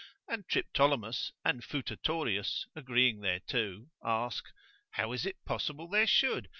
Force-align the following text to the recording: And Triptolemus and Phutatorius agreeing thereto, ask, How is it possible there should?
And 0.27 0.47
Triptolemus 0.47 1.31
and 1.45 1.61
Phutatorius 1.63 2.65
agreeing 2.75 3.19
thereto, 3.21 3.85
ask, 4.03 4.45
How 4.89 5.11
is 5.11 5.27
it 5.27 5.45
possible 5.45 5.87
there 5.87 6.07
should? 6.07 6.49